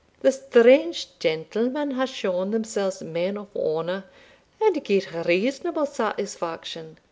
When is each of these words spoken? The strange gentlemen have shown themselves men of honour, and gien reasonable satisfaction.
The 0.21 0.31
strange 0.31 1.09
gentlemen 1.19 1.91
have 1.91 2.09
shown 2.09 2.49
themselves 2.49 3.03
men 3.03 3.37
of 3.37 3.49
honour, 3.55 4.05
and 4.59 4.83
gien 4.83 5.03
reasonable 5.27 5.85
satisfaction. 5.85 6.97